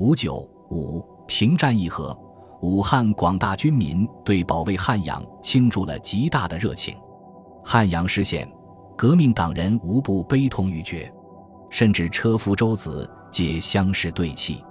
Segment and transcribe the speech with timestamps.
[0.00, 0.36] 五九
[0.70, 2.18] 五停战议和，
[2.62, 6.96] 武汉广大军民对保卫汉阳倾注了极大的热情。
[7.62, 8.50] 汉阳失陷，
[8.96, 11.12] 革命党人无不悲痛欲绝，
[11.68, 14.64] 甚至车夫舟子皆相视对泣。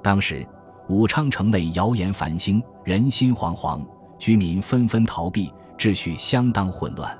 [0.00, 0.46] 当时
[0.88, 3.84] 武昌城内谣言繁星，人心惶惶，
[4.16, 7.18] 居民纷纷逃避，秩序相当混乱。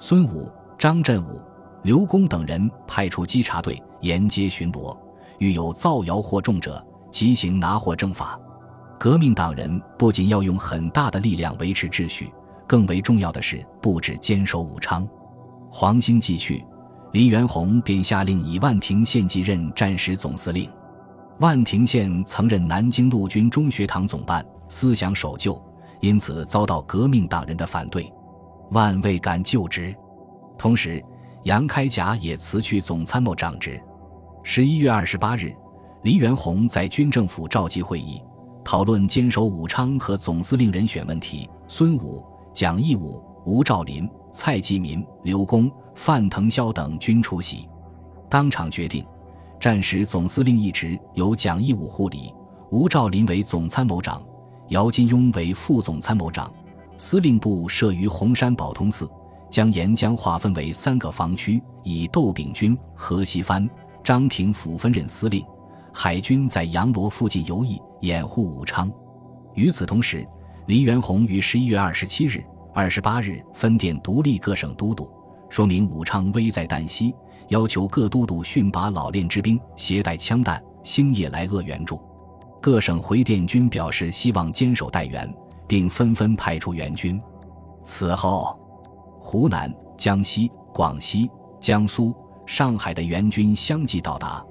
[0.00, 1.40] 孙武、张振武、
[1.84, 4.98] 刘公等人派出稽查队沿街巡逻，
[5.38, 8.38] 遇有造谣惑众者，即行拿货正法。
[8.98, 12.32] 革命党人不仅要用很大的力量维持秩序。
[12.66, 15.08] 更为重要的是布置坚守武昌。
[15.70, 16.62] 黄兴继去，
[17.12, 20.70] 黎元洪便下令以万庭县继任战时总司令。
[21.40, 25.58] 万庭县曾任南京陆军中学堂总办，思想守旧，
[26.00, 28.12] 因此遭到革命党人的反对。
[28.72, 29.96] 万未敢就职。
[30.58, 31.02] 同时，
[31.44, 33.80] 杨开甲也辞去总参谋长职。
[34.42, 35.54] 十一月二十八日，
[36.02, 38.22] 黎元洪在军政府召集会议，
[38.64, 41.48] 讨论坚守武昌和总司令人选问题。
[41.66, 42.24] 孙武。
[42.54, 47.68] 蒋义武、吴兆麟、蔡继民、刘公、范腾霄等均出席，
[48.28, 49.06] 当场决定，
[49.60, 52.34] 战时总司令一职由蒋义武护理，
[52.72, 54.20] 吴兆麟为总参谋长，
[54.70, 56.52] 姚金庸为副总参谋长。
[56.96, 59.08] 司令部设于红山宝通寺，
[59.48, 63.70] 将沿江划分为三个防区，以窦秉军、何西藩、
[64.02, 65.44] 张廷甫分任司令，
[66.00, 68.88] 海军在杨罗附近游弋，掩护武昌。
[69.54, 70.24] 与此同时。
[70.66, 75.10] 黎元洪于十一月二十七日、二十八日分电独立各省都督，
[75.48, 77.12] 说明武昌危在旦夕，
[77.48, 82.00] 要求各都督训拔老练之兵，携带枪弹，星夜来鄂援助。
[82.60, 85.34] 各省回电均表示希望坚守待援，
[85.66, 87.20] 并纷纷派出援军。
[87.82, 88.56] 此后，
[89.18, 92.14] 湖南、江西、广西、江苏、
[92.46, 94.44] 上海的援军相继到达，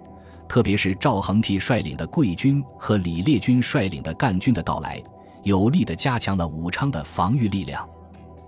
[0.47, 5.01] 特别是赵恒惕率领的桂军和李烈钧率领的赣军的到来。
[5.43, 7.87] 有力地加强了武昌的防御力量，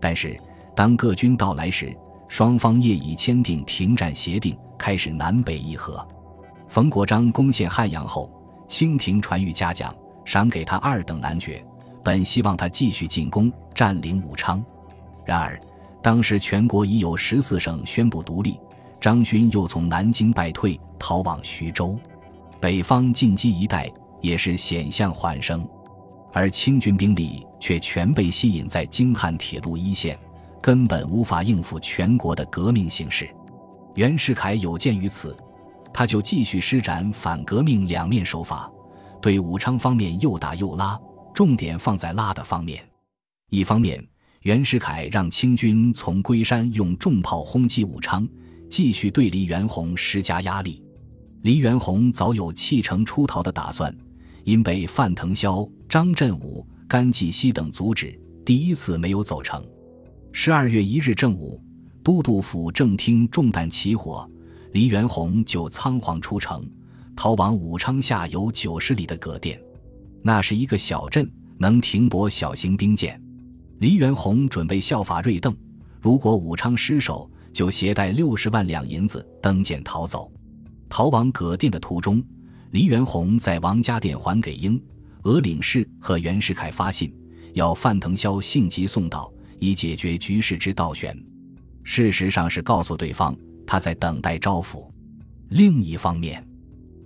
[0.01, 0.37] 但是
[0.75, 1.95] 当各军到来时，
[2.27, 6.05] 双方业已签订停战协定，开始南北议和。
[6.67, 8.29] 冯国璋攻陷汉阳后，
[8.67, 9.95] 清廷传谕嘉奖，
[10.25, 11.65] 赏给他二等男爵，
[12.03, 14.61] 本希望他继续进攻，占领武昌。
[15.25, 15.57] 然而，
[16.01, 18.59] 当时全国已有十四省宣布独立，
[18.99, 21.97] 张勋又从南京败退，逃往徐州，
[22.59, 23.89] 北方晋冀一带
[24.21, 25.67] 也是险象环生。
[26.33, 30.19] 而清军兵力却全被吸引在京汉铁路一线，
[30.61, 33.29] 根本无法应付全国的革命形势。
[33.95, 35.35] 袁世凯有鉴于此，
[35.93, 38.69] 他就继续施展反革命两面手法，
[39.21, 40.99] 对武昌方面又打又拉，
[41.33, 42.83] 重点放在拉的方面。
[43.49, 44.05] 一方面，
[44.41, 48.27] 袁世凯让清军从龟山用重炮轰击武昌，
[48.69, 50.81] 继续对黎元洪施加压力。
[51.41, 53.95] 黎元洪早有弃城出逃的打算。
[54.45, 59.63] 因被范腾霄、张振武、甘继熙等阻止，第一次没有走成。
[60.31, 61.61] 十二月一日正午，
[62.01, 64.27] 都督府正厅中弹起火，
[64.71, 66.67] 黎元洪就仓皇出城，
[67.15, 69.61] 逃往武昌下游九十里的葛店。
[70.23, 73.21] 那是一个小镇，能停泊小型兵舰。
[73.77, 75.55] 黎元洪准备效法瑞邓，
[76.01, 80.31] 如果武昌失守，就携带六十万两银子登舰逃走。
[80.87, 82.23] 逃往葛店的途中。
[82.71, 84.81] 黎元洪在王家店还给英、
[85.23, 87.13] 俄领事和袁世凯发信，
[87.55, 91.13] 要范腾霄性急送到，以解决局势之倒悬。
[91.83, 93.35] 事实上是告诉对方
[93.67, 94.87] 他在等待招抚。
[95.49, 96.41] 另一方面，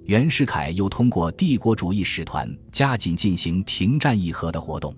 [0.06, 4.96] 袁世凯又通过帝国主义使团加紧进行停战议和的活动。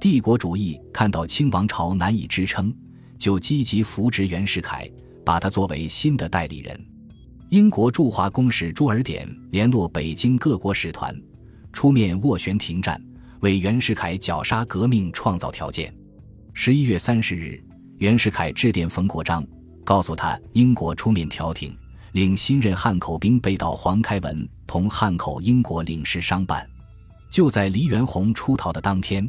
[0.00, 2.72] 帝国主义看到清王朝难以支撑，
[3.18, 4.90] 就积极扶植袁世凯，
[5.24, 6.86] 把他作为新的代理人。
[7.50, 11.16] 英国驻华公使朱尔典联络北京各国使团，
[11.72, 13.00] 出面斡旋停战，
[13.40, 15.94] 为袁世凯绞杀革命创造条件。
[16.52, 17.62] 十一月三十日，
[17.98, 19.46] 袁世凯致电冯国璋，
[19.84, 21.76] 告诉他英国出面调停，
[22.12, 26.66] 令新任汉口兵备道黄开文同汉口英国领事商办。
[27.30, 29.28] 就在黎元洪出逃的当天，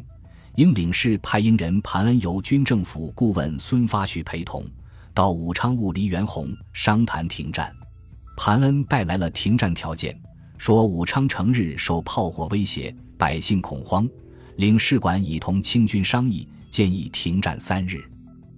[0.56, 4.64] 英领事派英人盘恩由军政府顾问孙发煦陪同，
[5.12, 7.70] 到武昌务黎元洪商谈停战。
[8.38, 10.18] 盘恩带来了停战条件，
[10.56, 14.08] 说武昌成日受炮火威胁，百姓恐慌。
[14.56, 18.02] 领事馆已同清军商议，建议停战三日，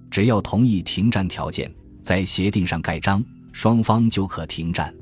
[0.09, 1.69] 只要同意停战条件，
[2.01, 4.95] 在协定上盖章，双方就可停战。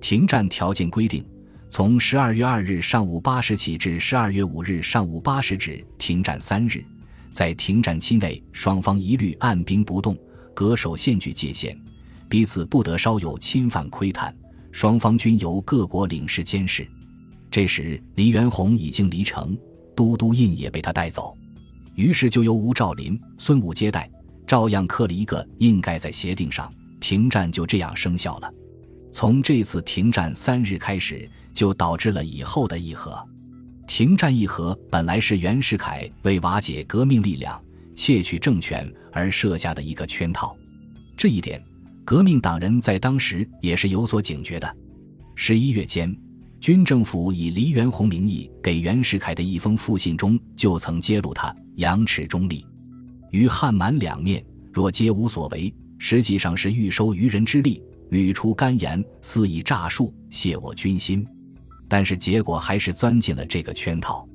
[0.00, 1.24] 停战条件规定，
[1.72, 6.84] 从十二月二日上午八时起至十二月五日上午八时止停战三日，
[7.30, 10.14] 在停战期内，双方一律按兵不动，
[10.54, 11.74] 恪守县距界限。
[12.28, 14.36] 彼此不得稍有侵犯窥探，
[14.70, 16.86] 双方均由各国领事监视。
[17.50, 19.56] 这时，黎元洪已经离城，
[19.96, 21.34] 都督印也被他带走，
[21.94, 24.10] 于是就由吴兆麟、孙武接待，
[24.46, 26.70] 照样刻了一个印盖在协定上，
[27.00, 28.52] 停战就这样生效了。
[29.10, 33.22] 从这次停战三日开始，就导致了以后的议和。
[33.86, 37.62] 停战议和本来是袁世凯为瓦解革命力量、
[37.94, 40.56] 窃取政权而设下的一个圈套，
[41.16, 41.62] 这一点，
[42.04, 44.76] 革命党人在当时也是有所警觉的。
[45.34, 46.14] 十一月间。
[46.60, 52.64] 军政府以黎元洪名义给袁世凯的一封复信中，就曾揭露他杨持中立，
[53.32, 54.40] 于汉满两面
[54.72, 61.26] 若皆无所为，实际上是欲收渔人之利，屡出干言，肆意诈术，泄我军心。
[61.92, 64.26] 但是结果还是钻进了这个圈套。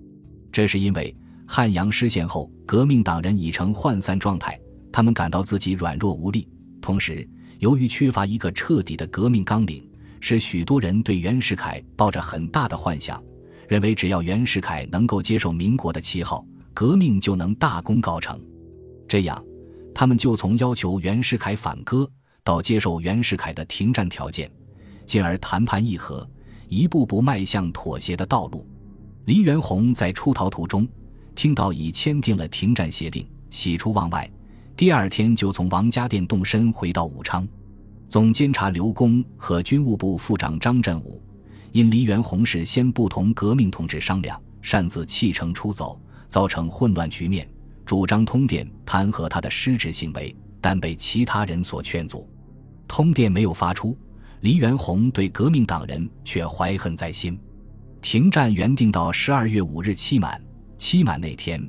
[0.52, 1.12] 这是因为
[1.48, 4.60] 汉阳失陷后，革命党人已成涣散状态，
[4.92, 6.48] 他们感到自己软弱无力，
[6.80, 7.28] 同时
[7.58, 9.84] 由于缺乏一个彻底的革命纲领。
[10.20, 13.20] 使许多人对袁世凯抱着很大的幻想，
[13.68, 16.46] 认为只要袁世凯能够接受民国的旗号，
[16.76, 18.40] 革命就能大功告成。
[19.08, 19.44] 这样，
[19.96, 22.08] 他们就从要求袁世凯反戈，
[22.44, 24.48] 到接受袁世凯的停战条件，
[25.08, 26.30] 进而谈判议和，
[26.68, 28.66] 一步步迈向妥协的道路。
[29.26, 30.88] 黎元洪在出逃途中，
[31.36, 34.30] 听到已签订了停战协定，喜出望外，
[34.76, 37.48] 第二天就从王家店动身回到武昌。
[38.08, 41.22] 总监察刘公和军务部副长张振武，
[41.74, 46.00] 因黎元洪事先不同革命同志商量，擅自弃城出走，
[46.30, 47.46] 造成混乱局面，
[47.86, 52.30] 主张通电弹劾他的失职行为，但被其他人所劝阻。
[52.88, 53.98] 通电没有发出，
[54.42, 57.40] 黎元洪对革命党人却怀恨在心。
[58.02, 60.42] 停战原定到十二月五日期满，
[60.78, 61.68] 期满那天，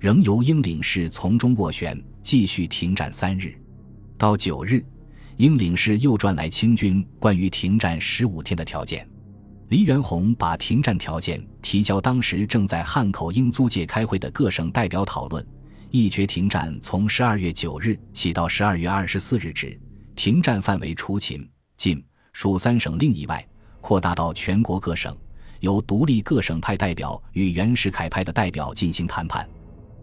[0.00, 3.54] 仍由英领事从中斡旋，继续停战三日，
[4.16, 4.84] 到九日。
[5.36, 9.06] 英领事又转来清军关于停战十五天的条件，
[9.68, 15.46] 黎元洪把停战条件提交当时正在汉口英租界开会的各省代表讨论，
[15.90, 19.78] 一决停战从十二月九日起到十二月二十四日止，
[20.14, 22.02] 停战范围除秦、晋、
[22.32, 23.46] 蜀三省另以外，
[23.80, 25.16] 扩大到全国各省，
[25.60, 29.48] 由独立各省派代表与袁世凯派的代表进行谈判，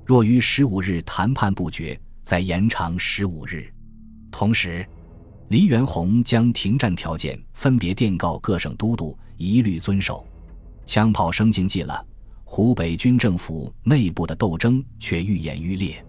[0.05, 3.71] 若于十五日谈判不决，再延长十五日，
[4.31, 4.85] 同时。
[5.49, 10.25] 黎元洪将停战条件分别电告各省都督，一律遵守。
[10.83, 12.03] 枪炮声静寂了，
[12.43, 16.03] 湖北军政府内部的斗争却愈演愈烈。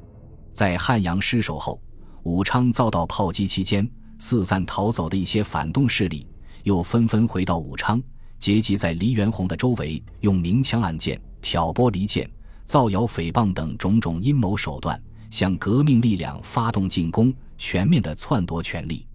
[0.52, 1.82] 在汉阳失守后，
[2.22, 3.86] 武昌遭到炮击期间，
[4.18, 6.26] 四散逃走的一些反动势力
[6.62, 8.02] 又纷纷回到武昌，
[8.38, 12.28] 结集在黎元洪的周围，用明枪暗箭、挑拨离间、
[12.64, 15.00] 造谣诽谤等种种阴谋手段，
[15.30, 19.06] 向革命力量发动进攻，全面的篡夺权力。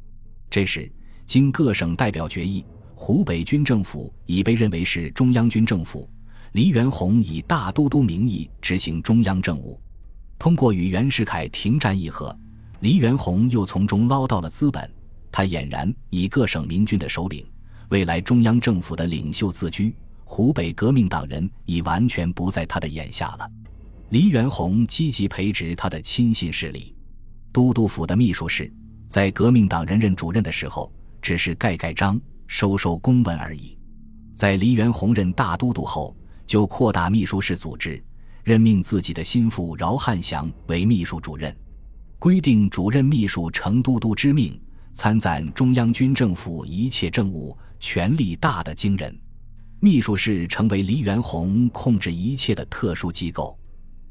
[0.49, 0.91] 这时，
[1.25, 2.65] 经各省代表决议，
[2.95, 6.09] 湖北军政府已被认为是中央军政府。
[6.53, 9.79] 黎元洪以大都督名义执行中央政务，
[10.39, 12.35] 通过与袁世凯停战议和，
[12.81, 14.89] 黎元洪又从中捞到了资本。
[15.31, 17.45] 他俨然以各省民军的首领、
[17.89, 19.95] 未来中央政府的领袖自居。
[20.23, 23.49] 湖北革命党人已完全不在他的眼下了。
[24.09, 26.95] 黎元洪积极培植他的亲信势力，
[27.51, 28.71] 都督府的秘书室。
[29.07, 30.91] 在革命党人任主任的时候，
[31.21, 33.77] 只是盖盖章、收收公文而已。
[34.35, 36.15] 在黎元洪任大都督后，
[36.45, 38.03] 就扩大秘书室组织，
[38.43, 41.55] 任命自己的心腹饶汉祥为秘书主任，
[42.19, 44.59] 规定主任秘书承都督之命，
[44.91, 49.17] 参赞中央军政府一切政务，权力大得惊人。
[49.79, 53.57] 秘书室成为黎元洪控制一切的特殊机构。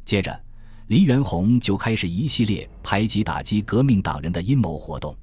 [0.05, 0.41] 接着。
[0.87, 5.15] 黎元洪就开始一系列排挤打击革命党人的阴谋活动，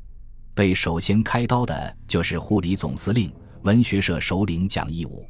[0.53, 5.27] 被首先开刀的就是护理总司令、文学社首领蒋义武。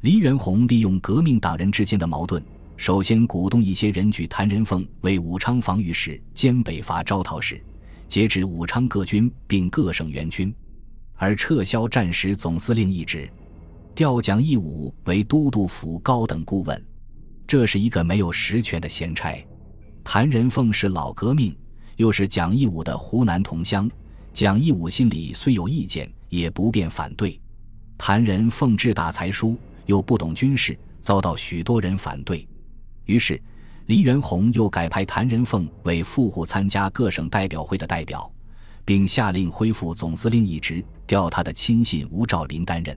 [0.00, 2.42] 黎元洪利用革命党人之间的矛盾，
[2.78, 7.60] 首先鼓动一些人举谭仁凤为武昌防御使兼北伐招讨使，
[8.06, 10.54] 节制武昌各军并各省援军，
[11.16, 13.28] 而撤销战时总司令一职，
[13.96, 16.86] 调蒋义武为都督府高等顾问。
[17.48, 19.44] 这是一个没有实权的闲差。
[20.04, 21.54] 谭仁凤是老革命，
[21.96, 23.90] 又是蒋义武的湖南同乡。
[24.32, 27.38] 蒋义武心里虽有意见，也不便反对。
[27.98, 29.56] 谭仁凤志大才疏，
[29.86, 32.46] 又不懂军事，遭到许多人反对。
[33.08, 33.40] 于是，
[33.86, 38.30] 黎元洪又改派谭仁凤为副户参加各省代表会的代表，
[38.84, 42.96] 并下令恢复总司令一职，调他的亲信吴兆麟担任。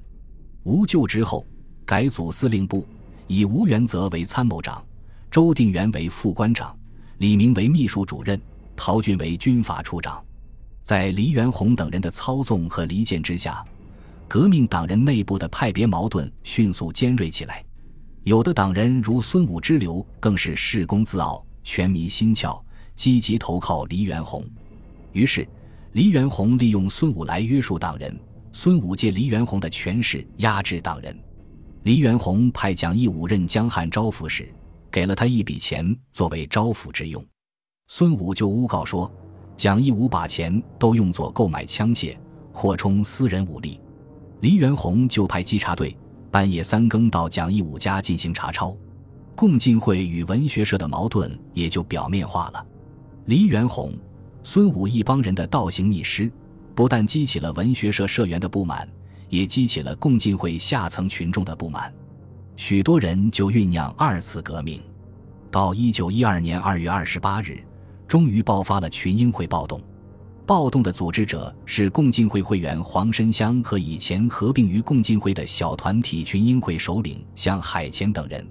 [0.63, 1.47] 吴就职后，
[1.85, 2.85] 改组司令部，
[3.25, 4.83] 以吴元泽为参谋长，
[5.31, 6.77] 周定元为副官长。
[7.19, 8.39] 李明为秘书主任，
[8.75, 10.21] 陶俊为军法处长，
[10.83, 13.63] 在黎元洪等人的操纵和离间之下，
[14.27, 17.63] 革命党人内部的派别矛盾迅速尖锐起来。
[18.23, 22.61] 有的党人如孙武之流，更是恃功自傲、权迷心窍，
[22.93, 24.45] 积极投靠黎元洪。
[25.11, 25.47] 于是，
[25.93, 28.15] 黎元洪利用孙武来约束党人，
[28.53, 31.17] 孙武借黎元洪的权势压制党人。
[31.81, 34.53] 黎元洪派蒋义武任江汉招抚使，
[34.91, 37.25] 给了他一笔钱作为招抚之用。
[37.87, 39.11] 孙武就诬告说，
[39.55, 42.15] 蒋义武把钱都用作购买枪械，
[42.51, 43.81] 扩充私人武力。
[44.41, 45.97] 黎元洪就派稽查队。
[46.31, 48.75] 半夜三更到蒋义武家进行查抄，
[49.35, 52.65] 共进会与文学社的矛盾也就表面化了。
[53.25, 53.93] 黎元洪、
[54.41, 56.31] 孙武一帮人的倒行逆施，
[56.73, 58.87] 不但激起了文学社社员的不满，
[59.27, 61.93] 也激起了共进会下层群众的不满。
[62.55, 64.81] 许多人就酝酿二次革命。
[65.51, 67.61] 到一九一二年二月二十八日，
[68.07, 69.81] 终于爆发了群英会暴动。
[70.45, 78.45] 暴动的组织者是共进会会员黄申湘和以前合并于共进会的小团体群英会首领向海前等人，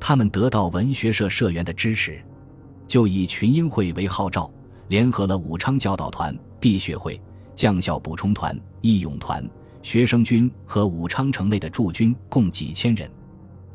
[0.00, 2.20] 他们得到文学社社员的支持，
[2.88, 4.50] 就以群英会为号召，
[4.88, 7.20] 联合了武昌教导团、碧血会、
[7.54, 9.48] 将校补充团、义勇团、
[9.82, 13.08] 学生军和武昌城内的驻军共几千人，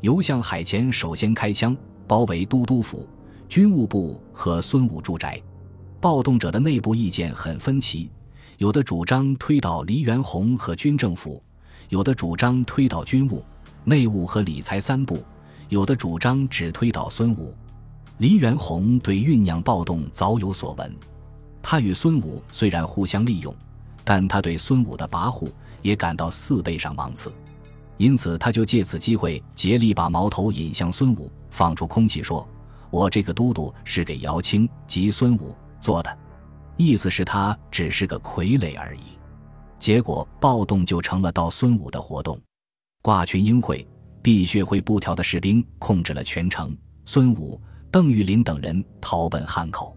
[0.02, 1.74] 由向海前首先开枪，
[2.06, 3.08] 包围都督府、
[3.48, 5.40] 军务部和孙武住宅。
[6.04, 8.10] 暴动者的内部意见很分歧，
[8.58, 11.42] 有的主张推倒黎元洪和军政府，
[11.88, 13.42] 有的主张推倒军务、
[13.84, 15.24] 内务和理财三部，
[15.70, 17.54] 有的主张只推倒孙武。
[18.18, 20.94] 黎元洪对酝酿暴动早有所闻，
[21.62, 23.56] 他与孙武虽然互相利用，
[24.04, 27.32] 但他对孙武的跋扈也感到四倍上芒刺，
[27.96, 32.46] 因此他就借此机会竭力把矛头引向孙武，放出空气说
[32.92, 36.18] ：“我这个都督是给姚清及孙武。”做的，
[36.78, 39.00] 意思是他只是个傀儡而已。
[39.78, 42.40] 结果暴动就成了到孙武的活动。
[43.02, 43.86] 挂群英会、
[44.22, 46.74] 碧血会布条的士兵控制了全城。
[47.04, 47.60] 孙武、
[47.90, 49.94] 邓玉林等人逃奔汉口。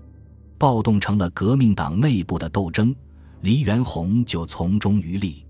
[0.58, 2.94] 暴动成了革命党内部的斗争。
[3.40, 5.46] 黎元洪就从中渔利。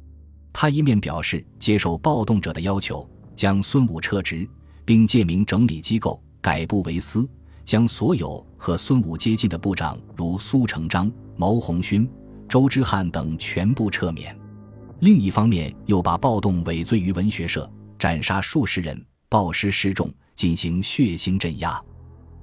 [0.54, 4.48] 他一面表示接受暴动者的要求，将孙武撤职，
[4.86, 7.28] 并借名整理机构，改部为司。
[7.68, 12.10] 将所有和孙武接近的部长，如苏成章、毛鸿勋、
[12.48, 14.34] 周之汉等全部撤免。
[15.02, 17.70] 另一方面，又把暴动尾罪于文学社，
[18.00, 21.78] 斩杀数十人，暴尸示众，进行血腥镇压。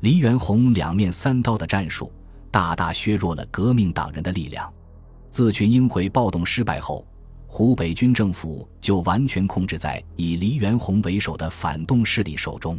[0.00, 2.12] 黎元洪两面三刀的战术，
[2.50, 4.71] 大大削弱了革命党人的力量。
[5.31, 7.02] 自群英会暴动失败后，
[7.47, 12.78] 湖北军政府就完全控制在以黎元洪为首的反动势力手中。